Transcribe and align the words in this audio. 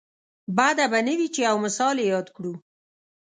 بده 0.57 0.85
به 0.91 0.99
نه 1.07 1.13
وي 1.17 1.27
چې 1.33 1.39
یو 1.47 1.57
مثال 1.65 1.95
یې 2.01 2.07
یاد 2.13 2.27
کړو. 2.35 2.53